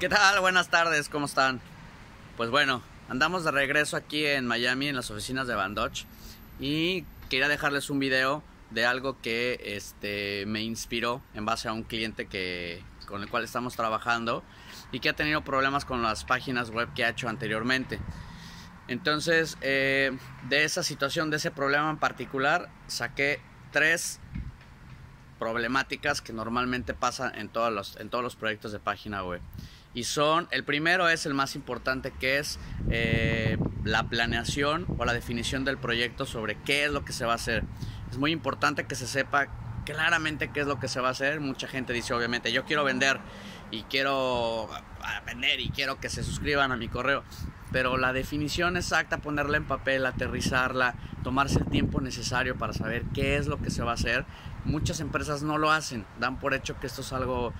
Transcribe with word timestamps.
¿Qué 0.00 0.08
tal? 0.08 0.38
Buenas 0.38 0.68
tardes, 0.68 1.08
¿cómo 1.08 1.26
están? 1.26 1.60
Pues 2.36 2.50
bueno, 2.50 2.82
andamos 3.08 3.42
de 3.42 3.50
regreso 3.50 3.96
aquí 3.96 4.24
en 4.24 4.46
Miami, 4.46 4.86
en 4.86 4.94
las 4.94 5.10
oficinas 5.10 5.48
de 5.48 5.56
Van 5.56 5.74
Dodge. 5.74 6.06
Y 6.60 7.04
quería 7.28 7.48
dejarles 7.48 7.90
un 7.90 7.98
video 7.98 8.44
de 8.70 8.86
algo 8.86 9.20
que 9.20 9.60
este, 9.60 10.44
me 10.46 10.62
inspiró 10.62 11.20
en 11.34 11.44
base 11.46 11.66
a 11.66 11.72
un 11.72 11.82
cliente 11.82 12.26
que, 12.26 12.84
con 13.08 13.24
el 13.24 13.28
cual 13.28 13.42
estamos 13.42 13.74
trabajando 13.74 14.44
y 14.92 15.00
que 15.00 15.08
ha 15.08 15.16
tenido 15.16 15.42
problemas 15.42 15.84
con 15.84 16.00
las 16.00 16.22
páginas 16.22 16.70
web 16.70 16.88
que 16.94 17.04
ha 17.04 17.08
hecho 17.08 17.28
anteriormente. 17.28 17.98
Entonces, 18.86 19.58
eh, 19.62 20.16
de 20.48 20.62
esa 20.62 20.84
situación, 20.84 21.30
de 21.30 21.38
ese 21.38 21.50
problema 21.50 21.90
en 21.90 21.98
particular, 21.98 22.70
saqué 22.86 23.40
tres 23.72 24.20
problemáticas 25.40 26.20
que 26.20 26.32
normalmente 26.32 26.94
pasan 26.94 27.34
en 27.34 27.48
todos 27.48 27.72
los, 27.72 27.96
en 27.96 28.10
todos 28.10 28.22
los 28.22 28.36
proyectos 28.36 28.70
de 28.70 28.78
página 28.78 29.24
web. 29.24 29.40
Y 29.94 30.04
son, 30.04 30.48
el 30.50 30.64
primero 30.64 31.08
es 31.08 31.26
el 31.26 31.34
más 31.34 31.56
importante, 31.56 32.12
que 32.12 32.38
es 32.38 32.58
eh, 32.90 33.56
la 33.84 34.08
planeación 34.08 34.86
o 34.98 35.04
la 35.04 35.12
definición 35.12 35.64
del 35.64 35.78
proyecto 35.78 36.26
sobre 36.26 36.56
qué 36.56 36.84
es 36.84 36.92
lo 36.92 37.04
que 37.04 37.12
se 37.12 37.24
va 37.24 37.32
a 37.32 37.36
hacer. 37.36 37.64
Es 38.10 38.18
muy 38.18 38.32
importante 38.32 38.84
que 38.84 38.94
se 38.94 39.06
sepa 39.06 39.48
claramente 39.84 40.50
qué 40.52 40.60
es 40.60 40.66
lo 40.66 40.78
que 40.78 40.88
se 40.88 41.00
va 41.00 41.08
a 41.08 41.12
hacer. 41.12 41.40
Mucha 41.40 41.66
gente 41.66 41.92
dice, 41.92 42.12
obviamente, 42.12 42.52
yo 42.52 42.64
quiero 42.64 42.84
vender 42.84 43.18
y 43.70 43.82
quiero 43.84 44.68
ah, 45.02 45.22
vender 45.26 45.60
y 45.60 45.70
quiero 45.70 45.98
que 45.98 46.08
se 46.10 46.22
suscriban 46.22 46.72
a 46.72 46.76
mi 46.76 46.88
correo. 46.88 47.24
Pero 47.72 47.98
la 47.98 48.12
definición 48.12 48.76
exacta, 48.76 49.18
ponerla 49.18 49.58
en 49.58 49.66
papel, 49.66 50.06
aterrizarla, 50.06 50.94
tomarse 51.22 51.58
el 51.58 51.66
tiempo 51.66 52.00
necesario 52.00 52.56
para 52.56 52.72
saber 52.72 53.04
qué 53.14 53.36
es 53.36 53.46
lo 53.46 53.60
que 53.60 53.70
se 53.70 53.82
va 53.82 53.92
a 53.92 53.94
hacer. 53.94 54.24
Muchas 54.64 55.00
empresas 55.00 55.42
no 55.42 55.58
lo 55.58 55.70
hacen, 55.70 56.06
dan 56.18 56.38
por 56.38 56.54
hecho 56.54 56.78
que 56.80 56.86
esto 56.86 57.02
es 57.02 57.12
algo 57.12 57.52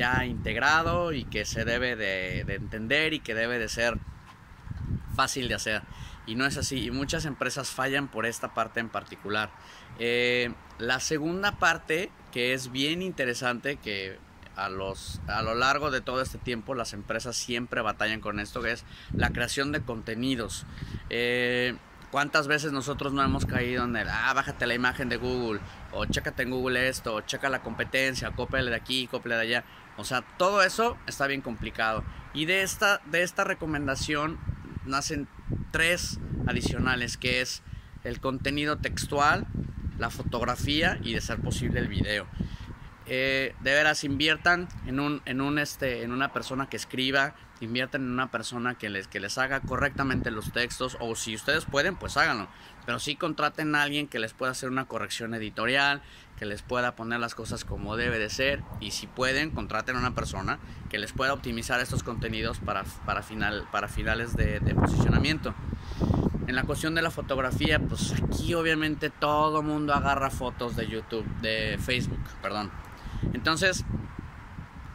ya 0.00 0.24
integrado 0.24 1.12
y 1.12 1.24
que 1.24 1.44
se 1.44 1.66
debe 1.66 1.94
de, 1.94 2.40
entender 2.40 3.12
y 3.12 3.20
que 3.20 3.34
debe 3.34 3.58
de 3.58 3.68
ser 3.68 3.98
fácil 5.14 5.48
de 5.48 5.54
hacer. 5.54 5.82
Y 6.26 6.36
no 6.36 6.46
es 6.46 6.56
así. 6.56 6.86
Y 6.86 6.90
muchas 6.90 7.26
empresas 7.26 7.68
fallan 7.68 8.08
por 8.08 8.24
esta 8.24 8.54
parte 8.54 8.80
en 8.80 8.88
particular. 8.88 9.50
Eh, 9.98 10.54
la 10.78 11.00
segunda 11.00 11.58
parte, 11.58 12.10
que 12.32 12.54
es 12.54 12.72
bien 12.72 13.02
interesante, 13.02 13.76
que 13.76 14.18
a, 14.56 14.70
los, 14.70 15.20
a 15.26 15.42
lo 15.42 15.54
largo 15.54 15.90
de 15.90 16.00
todo 16.00 16.22
este 16.22 16.38
tiempo 16.38 16.74
las 16.74 16.94
empresas 16.94 17.36
siempre 17.36 17.82
batallan 17.82 18.22
con 18.22 18.40
esto, 18.40 18.62
que 18.62 18.72
es 18.72 18.84
la 19.12 19.30
creación 19.30 19.70
de 19.70 19.82
contenidos. 19.82 20.64
Eh, 21.10 21.76
¿Cuántas 22.10 22.48
veces 22.48 22.72
nosotros 22.72 23.12
no 23.12 23.22
hemos 23.22 23.46
caído 23.46 23.84
en 23.84 23.94
el, 23.96 24.08
ah, 24.08 24.32
bájate 24.34 24.66
la 24.66 24.74
imagen 24.74 25.08
de 25.08 25.16
Google, 25.16 25.60
o 25.92 26.06
chécate 26.06 26.42
en 26.42 26.50
Google 26.50 26.88
esto, 26.88 27.14
o 27.14 27.20
checa 27.20 27.48
la 27.48 27.62
competencia, 27.62 28.32
cópiale 28.32 28.70
de 28.70 28.76
aquí, 28.76 29.06
cópiale 29.06 29.36
de 29.36 29.42
allá? 29.42 29.64
O 29.96 30.04
sea, 30.04 30.22
todo 30.36 30.62
eso 30.62 30.96
está 31.06 31.28
bien 31.28 31.40
complicado. 31.40 32.02
Y 32.34 32.46
de 32.46 32.62
esta, 32.62 33.00
de 33.06 33.22
esta 33.22 33.44
recomendación 33.44 34.38
nacen 34.86 35.28
tres 35.70 36.18
adicionales, 36.46 37.16
que 37.16 37.40
es 37.40 37.62
el 38.02 38.20
contenido 38.20 38.78
textual, 38.78 39.46
la 39.98 40.10
fotografía 40.10 40.98
y 41.02 41.12
de 41.12 41.20
ser 41.20 41.38
posible 41.40 41.78
el 41.78 41.88
video. 41.88 42.26
Eh, 43.12 43.56
de 43.58 43.74
veras 43.74 44.04
inviertan 44.04 44.68
en 44.86 45.00
un, 45.00 45.20
en 45.24 45.40
un 45.40 45.58
este, 45.58 46.04
en 46.04 46.12
una 46.12 46.32
persona 46.32 46.68
que 46.68 46.76
escriba, 46.76 47.34
inviertan 47.60 48.02
en 48.02 48.12
una 48.12 48.30
persona 48.30 48.76
que 48.76 48.88
les, 48.88 49.08
que 49.08 49.18
les 49.18 49.36
haga 49.36 49.58
correctamente 49.58 50.30
los 50.30 50.52
textos, 50.52 50.96
o 51.00 51.16
si 51.16 51.34
ustedes 51.34 51.64
pueden, 51.64 51.96
pues 51.96 52.16
háganlo. 52.16 52.46
Pero 52.86 53.00
sí 53.00 53.16
contraten 53.16 53.74
a 53.74 53.82
alguien 53.82 54.06
que 54.06 54.20
les 54.20 54.32
pueda 54.32 54.52
hacer 54.52 54.68
una 54.68 54.84
corrección 54.84 55.34
editorial, 55.34 56.02
que 56.38 56.46
les 56.46 56.62
pueda 56.62 56.94
poner 56.94 57.18
las 57.18 57.34
cosas 57.34 57.64
como 57.64 57.96
debe 57.96 58.20
de 58.20 58.30
ser, 58.30 58.62
y 58.78 58.92
si 58.92 59.08
pueden, 59.08 59.50
contraten 59.50 59.96
a 59.96 59.98
una 59.98 60.14
persona 60.14 60.60
que 60.88 61.00
les 61.00 61.12
pueda 61.12 61.32
optimizar 61.32 61.80
estos 61.80 62.04
contenidos 62.04 62.60
para, 62.60 62.84
para, 63.06 63.24
final, 63.24 63.66
para 63.72 63.88
finales 63.88 64.36
de, 64.36 64.60
de 64.60 64.72
posicionamiento. 64.72 65.52
En 66.46 66.54
la 66.54 66.62
cuestión 66.62 66.94
de 66.94 67.02
la 67.02 67.10
fotografía, 67.10 67.80
pues 67.80 68.12
aquí 68.12 68.54
obviamente 68.54 69.10
todo 69.10 69.64
mundo 69.64 69.94
agarra 69.94 70.30
fotos 70.30 70.76
de 70.76 70.86
YouTube, 70.86 71.26
de 71.40 71.76
Facebook, 71.84 72.22
perdón 72.40 72.70
entonces, 73.32 73.84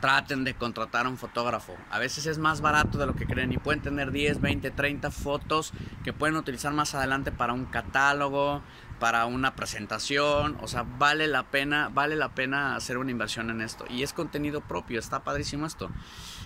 traten 0.02 0.44
de 0.44 0.54
contratar 0.54 1.06
a 1.06 1.10
un 1.10 1.18
fotógrafo. 1.18 1.76
A 1.90 2.00
veces 2.00 2.26
es 2.26 2.38
más 2.38 2.62
barato 2.62 2.98
de 2.98 3.08
lo 3.08 3.16
que 3.16 3.26
creen 3.26 3.54
y 3.54 3.58
pueden 3.58 3.82
tener 3.82 4.12
10, 4.12 4.42
20, 4.42 4.72
30 4.72 5.10
fotos 5.10 5.74
que 6.04 6.14
pueden 6.14 6.36
utilizar 6.36 6.74
más 6.74 6.94
adelante 6.94 7.32
para 7.32 7.54
un 7.54 7.66
catálogo, 7.66 8.62
para 9.00 9.26
una 9.26 9.56
presentación, 9.56 10.58
o 10.62 10.68
sea, 10.68 10.84
vale 10.84 11.28
la 11.28 11.44
pena, 11.44 11.90
vale 11.94 12.16
la 12.16 12.36
pena 12.36 12.76
hacer 12.76 12.98
una 12.98 13.12
inversión 13.12 13.50
en 13.50 13.62
esto 13.62 13.86
y 13.90 14.04
es 14.04 14.14
contenido 14.14 14.62
propio, 14.62 15.00
está 15.00 15.24
padrísimo 15.24 15.66
esto. 15.66 15.90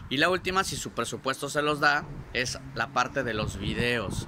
Y 0.09 0.17
la 0.17 0.29
última, 0.29 0.63
si 0.63 0.75
su 0.75 0.91
presupuesto 0.91 1.49
se 1.49 1.61
los 1.61 1.79
da, 1.79 2.05
es 2.33 2.59
la 2.73 2.87
parte 2.93 3.23
de 3.23 3.33
los 3.33 3.57
videos. 3.57 4.27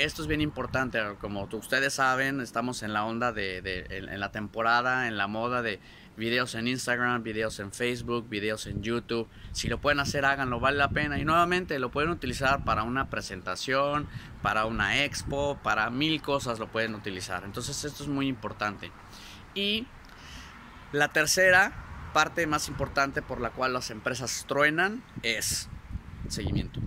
Esto 0.00 0.22
es 0.22 0.28
bien 0.28 0.40
importante, 0.40 0.98
como 1.20 1.46
ustedes 1.52 1.92
saben, 1.92 2.40
estamos 2.40 2.82
en 2.82 2.94
la 2.94 3.04
onda 3.04 3.32
de, 3.32 3.58
en 3.90 4.18
la 4.18 4.32
temporada, 4.32 5.08
en 5.08 5.18
la 5.18 5.26
moda 5.26 5.60
de 5.60 5.78
videos 6.16 6.54
en 6.54 6.68
Instagram, 6.68 7.22
videos 7.22 7.60
en 7.60 7.70
Facebook, 7.70 8.26
videos 8.26 8.66
en 8.66 8.80
YouTube. 8.80 9.28
Si 9.52 9.68
lo 9.68 9.78
pueden 9.78 10.00
hacer, 10.00 10.24
háganlo, 10.24 10.58
vale 10.58 10.78
la 10.78 10.88
pena. 10.88 11.18
Y 11.18 11.26
nuevamente 11.26 11.78
lo 11.78 11.90
pueden 11.90 12.08
utilizar 12.08 12.64
para 12.64 12.82
una 12.82 13.10
presentación, 13.10 14.08
para 14.40 14.64
una 14.64 15.04
expo, 15.04 15.58
para 15.62 15.90
mil 15.90 16.22
cosas 16.22 16.58
lo 16.58 16.68
pueden 16.68 16.94
utilizar. 16.94 17.44
Entonces 17.44 17.84
esto 17.84 18.02
es 18.02 18.08
muy 18.08 18.26
importante. 18.26 18.90
Y 19.54 19.86
la 20.92 21.08
tercera 21.08 21.74
parte 22.14 22.46
más 22.46 22.68
importante 22.68 23.20
por 23.20 23.38
la 23.38 23.50
cual 23.50 23.74
las 23.74 23.90
empresas 23.90 24.46
truenan 24.48 25.04
es 25.22 25.68
seguimiento. 26.26 26.80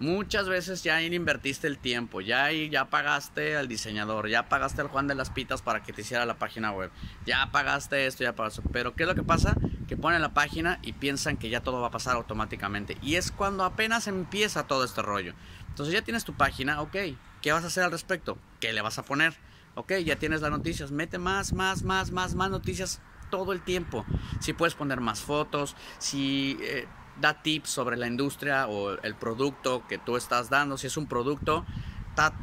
Muchas 0.00 0.48
veces 0.48 0.82
ya 0.82 1.02
invertiste 1.02 1.66
el 1.66 1.76
tiempo, 1.76 2.22
ya, 2.22 2.50
ya 2.50 2.88
pagaste 2.88 3.58
al 3.58 3.68
diseñador, 3.68 4.30
ya 4.30 4.48
pagaste 4.48 4.80
al 4.80 4.88
Juan 4.88 5.06
de 5.06 5.14
las 5.14 5.28
Pitas 5.28 5.60
para 5.60 5.82
que 5.82 5.92
te 5.92 6.00
hiciera 6.00 6.24
la 6.24 6.38
página 6.38 6.72
web, 6.72 6.90
ya 7.26 7.50
pagaste 7.52 8.06
esto, 8.06 8.24
ya 8.24 8.34
pagaste. 8.34 8.62
Pero 8.72 8.94
¿qué 8.94 9.02
es 9.02 9.08
lo 9.10 9.14
que 9.14 9.22
pasa? 9.22 9.54
Que 9.88 9.98
ponen 9.98 10.22
la 10.22 10.32
página 10.32 10.78
y 10.80 10.94
piensan 10.94 11.36
que 11.36 11.50
ya 11.50 11.60
todo 11.60 11.82
va 11.82 11.88
a 11.88 11.90
pasar 11.90 12.16
automáticamente. 12.16 12.96
Y 13.02 13.16
es 13.16 13.30
cuando 13.30 13.62
apenas 13.62 14.06
empieza 14.06 14.66
todo 14.66 14.84
este 14.84 15.02
rollo. 15.02 15.34
Entonces 15.68 15.92
ya 15.92 16.00
tienes 16.00 16.24
tu 16.24 16.32
página, 16.32 16.80
ok, 16.80 16.96
¿qué 17.42 17.52
vas 17.52 17.64
a 17.64 17.66
hacer 17.66 17.84
al 17.84 17.90
respecto? 17.90 18.38
¿Qué 18.58 18.72
le 18.72 18.80
vas 18.80 18.98
a 18.98 19.04
poner? 19.04 19.34
Ok, 19.74 19.92
ya 20.02 20.16
tienes 20.16 20.40
las 20.40 20.50
noticias, 20.50 20.92
mete 20.92 21.18
más, 21.18 21.52
más, 21.52 21.82
más, 21.82 22.10
más, 22.10 22.34
más 22.34 22.50
noticias 22.50 23.02
todo 23.30 23.52
el 23.52 23.60
tiempo. 23.60 24.06
Si 24.40 24.54
puedes 24.54 24.74
poner 24.74 25.02
más 25.02 25.20
fotos, 25.20 25.76
si... 25.98 26.56
Eh, 26.62 26.88
da 27.20 27.42
tips 27.42 27.70
sobre 27.70 27.96
la 27.96 28.06
industria 28.06 28.66
o 28.66 28.90
el 29.02 29.14
producto 29.14 29.86
que 29.88 29.98
tú 29.98 30.16
estás 30.16 30.50
dando. 30.50 30.78
Si 30.78 30.86
es 30.86 30.96
un 30.96 31.06
producto, 31.06 31.64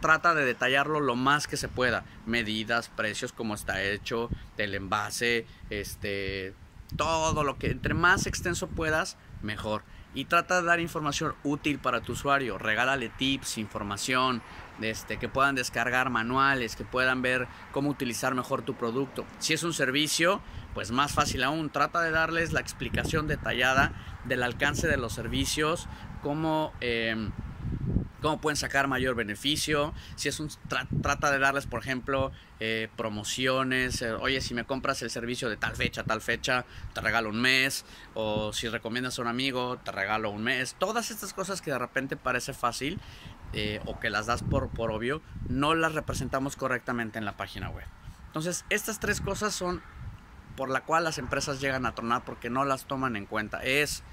trata 0.02 0.34
de 0.34 0.46
detallarlo 0.46 1.00
lo 1.00 1.16
más 1.16 1.48
que 1.48 1.58
se 1.58 1.68
pueda. 1.68 2.06
Medidas, 2.26 2.90
precios, 2.90 3.34
cómo 3.34 3.54
está 3.54 3.84
hecho, 3.84 4.30
del 4.56 4.76
envase, 4.76 5.46
este, 5.70 6.54
todo 6.96 7.44
lo 7.44 7.58
que 7.58 7.72
entre 7.72 7.94
más 7.94 8.28
extenso 8.28 8.68
puedas, 8.68 9.18
mejor. 9.42 9.84
Y 10.14 10.26
trata 10.26 10.62
de 10.62 10.68
dar 10.68 10.80
información 10.80 11.36
útil 11.44 11.80
para 11.80 12.02
tu 12.02 12.14
usuario. 12.14 12.58
Regálale 12.58 13.10
tips, 13.10 13.60
información, 13.60 14.42
este, 14.82 15.18
que 15.18 15.30
puedan 15.30 15.54
descargar 15.54 16.10
manuales, 16.10 16.76
que 16.76 16.86
puedan 16.86 17.22
ver 17.22 17.48
cómo 17.72 17.90
utilizar 17.90 18.34
mejor 18.34 18.64
tu 18.64 18.74
producto. 18.74 19.26
Si 19.38 19.54
es 19.54 19.64
un 19.64 19.74
servicio, 19.74 20.42
pues 20.78 20.92
más 20.92 21.12
fácil 21.12 21.44
aún. 21.44 21.72
Trata 21.72 22.02
de 22.02 22.12
darles 22.12 22.54
la 22.54 22.60
explicación 22.60 23.26
detallada 23.26 23.94
del 24.26 24.44
alcance 24.44 24.88
de 24.88 24.96
los 24.96 25.12
servicios, 25.12 25.88
cómo, 26.22 26.72
em, 26.82 27.32
cómo 28.22 28.40
pueden 28.40 28.58
sacar 28.58 28.88
mayor 28.88 29.16
beneficio. 29.16 29.96
Si 30.18 30.30
es 30.30 30.40
un 30.40 30.52
trata 31.02 31.32
de 31.32 31.40
darles, 31.40 31.66
por 31.66 31.80
ejemplo, 31.80 32.32
eh, 32.60 32.90
promociones. 32.96 34.04
Eh, 34.04 34.12
oye, 34.12 34.40
si 34.40 34.54
me 34.54 34.66
compras 34.66 35.02
el 35.02 35.10
servicio 35.10 35.50
de 35.50 35.58
tal 35.58 35.76
fecha, 35.76 36.04
tal 36.04 36.22
fecha, 36.22 36.64
te 36.94 37.02
regalo 37.02 37.30
un 37.30 37.42
mes. 37.42 37.84
O 38.14 38.54
si 38.54 38.70
recomiendas 38.70 39.18
a 39.18 39.24
un 39.24 39.30
amigo, 39.30 39.80
te 39.84 39.92
regalo 39.92 40.30
un 40.30 40.44
mes. 40.44 40.76
Todas 40.78 41.10
estas 41.10 41.34
cosas 41.34 41.60
que 41.60 41.72
de 41.72 41.80
repente 41.80 42.18
parece 42.18 42.54
fácil 42.54 43.00
eh, 43.54 43.82
o 43.86 44.00
que 44.00 44.12
las 44.12 44.28
das 44.28 44.44
por, 44.44 44.70
por 44.70 44.92
obvio, 44.92 45.24
no 45.50 45.74
las 45.74 45.96
representamos 45.96 46.56
correctamente 46.56 47.18
en 47.18 47.26
la 47.26 47.36
página 47.36 47.72
web. 47.72 47.88
Entonces, 48.28 48.64
estas 48.70 49.00
tres 49.00 49.22
cosas 49.22 49.56
son 49.56 49.82
por 50.58 50.70
la 50.70 50.82
cual 50.82 51.06
las 51.06 51.20
empresas 51.20 51.62
llegan 51.62 51.86
a 51.86 51.96
tronar 51.96 52.26
porque 52.26 52.50
no 52.50 52.66
las 52.66 52.86
toman 52.86 53.16
en 53.16 53.28
cuenta. 53.28 53.64
Es 53.64 54.04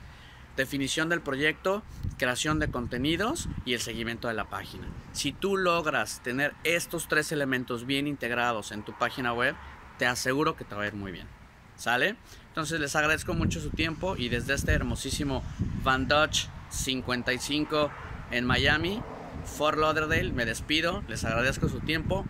definición 0.56 1.08
del 1.08 1.22
proyecto, 1.22 1.82
creación 2.18 2.60
de 2.60 2.70
contenidos 2.70 3.48
y 3.64 3.72
el 3.72 3.80
seguimiento 3.80 4.28
de 4.28 4.34
la 4.34 4.44
página. 4.44 4.86
Si 5.12 5.32
tú 5.32 5.56
logras 5.56 6.20
tener 6.22 6.54
estos 6.62 7.08
tres 7.08 7.32
elementos 7.32 7.86
bien 7.86 8.06
integrados 8.06 8.70
en 8.70 8.84
tu 8.84 8.96
página 8.96 9.32
web, 9.32 9.56
te 9.98 10.06
aseguro 10.06 10.54
que 10.54 10.64
te 10.64 10.74
va 10.74 10.84
a 10.84 10.86
ir 10.86 10.94
muy 10.94 11.10
bien. 11.10 11.26
¿Sale? 11.76 12.16
Entonces 12.48 12.78
les 12.78 12.94
agradezco 12.94 13.34
mucho 13.34 13.60
su 13.60 13.70
tiempo 13.70 14.14
y 14.16 14.28
desde 14.28 14.54
este 14.54 14.72
hermosísimo 14.72 15.42
Van 15.82 16.06
Dutch 16.06 16.46
55 16.68 17.90
en 18.30 18.44
Miami, 18.44 19.02
Fort 19.44 19.78
Lauderdale, 19.78 20.32
me 20.32 20.44
despido, 20.44 21.02
les 21.08 21.24
agradezco 21.24 21.68
su 21.68 21.80
tiempo 21.80 22.24